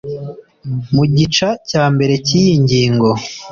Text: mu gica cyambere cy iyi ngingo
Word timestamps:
mu 0.93 1.03
gica 1.15 1.49
cyambere 1.69 2.13
cy 2.25 2.31
iyi 2.39 2.53
ngingo 2.63 3.09